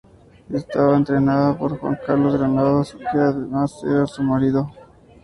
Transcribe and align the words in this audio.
Estaba 0.51 0.97
entrenada 0.97 1.55
por 1.55 1.77
Juan 1.77 1.95
Carlos 2.03 2.35
Granados, 2.35 2.95
que 3.11 3.19
además 3.19 3.71
era 3.83 4.07
su 4.07 4.23
marido. 4.23 4.71